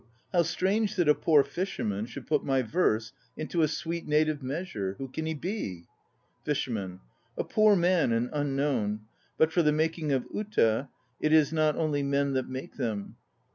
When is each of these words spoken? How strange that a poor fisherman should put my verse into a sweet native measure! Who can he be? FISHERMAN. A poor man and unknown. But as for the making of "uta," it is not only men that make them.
How 0.33 0.41
strange 0.41 0.95
that 0.95 1.07
a 1.07 1.13
poor 1.13 1.43
fisherman 1.43 2.07
should 2.07 2.25
put 2.25 2.43
my 2.43 2.63
verse 2.63 3.13
into 3.37 3.61
a 3.61 3.67
sweet 3.67 4.07
native 4.07 4.41
measure! 4.41 4.95
Who 4.97 5.07
can 5.07 5.27
he 5.27 5.35
be? 5.35 5.85
FISHERMAN. 6.43 7.01
A 7.37 7.43
poor 7.43 7.75
man 7.75 8.11
and 8.11 8.27
unknown. 8.33 9.01
But 9.37 9.49
as 9.49 9.53
for 9.53 9.61
the 9.61 9.71
making 9.71 10.11
of 10.11 10.25
"uta," 10.33 10.89
it 11.19 11.31
is 11.31 11.53
not 11.53 11.75
only 11.75 12.01
men 12.01 12.33
that 12.33 12.49
make 12.49 12.77
them. 12.77 13.17